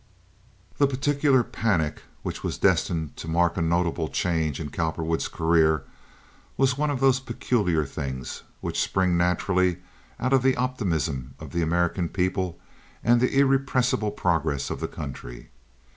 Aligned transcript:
This 0.79 0.89
particular 0.89 1.43
panic, 1.43 2.01
which 2.23 2.41
was 2.43 2.57
destined 2.57 3.15
to 3.17 3.27
mark 3.27 3.55
a 3.55 3.61
notable 3.61 4.07
change 4.07 4.59
in 4.59 4.71
Cowperwood's 4.71 5.27
career, 5.27 5.83
was 6.57 6.75
one 6.75 6.89
of 6.89 6.99
those 7.01 7.19
peculiar 7.19 7.85
things 7.85 8.41
which 8.61 8.81
spring 8.81 9.15
naturally 9.15 9.77
out 10.19 10.33
of 10.33 10.41
the 10.41 10.57
optimism 10.57 11.35
of 11.39 11.51
the 11.51 11.61
American 11.61 12.09
people 12.09 12.59
and 13.03 13.21
the 13.21 13.37
irrepressible 13.37 14.09
progress 14.09 14.71
of 14.71 14.79
the 14.79 14.87
country. 14.87 15.51